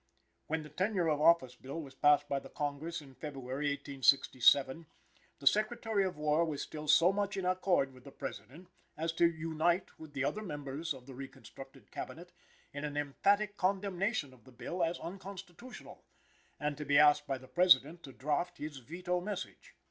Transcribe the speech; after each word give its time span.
When 0.47 0.63
the 0.63 0.69
Tenure 0.69 1.07
of 1.09 1.21
Office 1.21 1.53
bill 1.55 1.79
was 1.79 1.93
passed 1.93 2.27
by 2.27 2.39
the 2.39 2.49
Congress 2.49 3.01
in 3.01 3.13
February, 3.13 3.67
1867, 3.69 4.87
the 5.37 5.45
Secretary 5.45 6.03
of 6.03 6.17
War 6.17 6.43
was 6.43 6.63
still 6.63 6.87
so 6.87 7.13
much 7.13 7.37
in 7.37 7.45
accord 7.45 7.93
with 7.93 8.03
the 8.03 8.11
President 8.11 8.69
as 8.97 9.11
to 9.11 9.29
unite 9.29 9.99
with 9.99 10.13
the 10.13 10.23
other 10.25 10.41
members 10.41 10.95
of 10.95 11.05
the 11.05 11.13
reconstructed 11.13 11.91
Cabinet 11.91 12.31
in 12.73 12.83
an 12.83 12.97
emphatic 12.97 13.57
condemnation 13.57 14.33
of 14.33 14.43
the 14.45 14.51
bill 14.51 14.83
as 14.83 14.97
unconstitutional, 14.97 16.03
and 16.59 16.77
to 16.79 16.83
be 16.83 16.97
asked 16.97 17.27
by 17.27 17.37
the 17.37 17.47
President 17.47 18.01
to 18.01 18.11
draft 18.11 18.57
his 18.57 18.77
veto 18.77 19.21
message. 19.21 19.75